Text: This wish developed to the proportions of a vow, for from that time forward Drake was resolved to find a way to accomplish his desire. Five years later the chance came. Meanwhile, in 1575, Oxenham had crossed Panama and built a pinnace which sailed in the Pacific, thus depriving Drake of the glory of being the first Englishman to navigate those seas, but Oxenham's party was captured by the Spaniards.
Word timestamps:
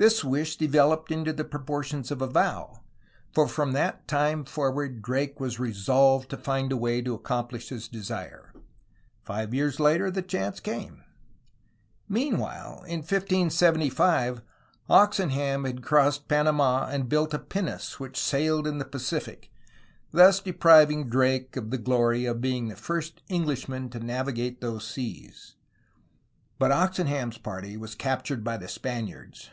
This 0.10 0.24
wish 0.24 0.56
developed 0.56 1.10
to 1.10 1.30
the 1.30 1.44
proportions 1.44 2.10
of 2.10 2.22
a 2.22 2.26
vow, 2.26 2.80
for 3.34 3.46
from 3.46 3.72
that 3.72 4.08
time 4.08 4.46
forward 4.46 5.02
Drake 5.02 5.38
was 5.38 5.58
resolved 5.60 6.30
to 6.30 6.38
find 6.38 6.72
a 6.72 6.76
way 6.78 7.02
to 7.02 7.12
accomplish 7.12 7.68
his 7.68 7.86
desire. 7.86 8.54
Five 9.24 9.52
years 9.52 9.78
later 9.78 10.10
the 10.10 10.22
chance 10.22 10.58
came. 10.58 11.04
Meanwhile, 12.08 12.82
in 12.84 13.00
1575, 13.00 14.40
Oxenham 14.88 15.64
had 15.64 15.82
crossed 15.82 16.28
Panama 16.28 16.86
and 16.90 17.10
built 17.10 17.34
a 17.34 17.38
pinnace 17.38 18.00
which 18.00 18.16
sailed 18.18 18.66
in 18.66 18.78
the 18.78 18.86
Pacific, 18.86 19.52
thus 20.12 20.40
depriving 20.40 21.10
Drake 21.10 21.58
of 21.58 21.70
the 21.70 21.76
glory 21.76 22.24
of 22.24 22.40
being 22.40 22.68
the 22.68 22.74
first 22.74 23.20
Englishman 23.28 23.90
to 23.90 24.00
navigate 24.00 24.62
those 24.62 24.88
seas, 24.88 25.56
but 26.58 26.72
Oxenham's 26.72 27.36
party 27.36 27.76
was 27.76 27.94
captured 27.94 28.42
by 28.42 28.56
the 28.56 28.66
Spaniards. 28.66 29.50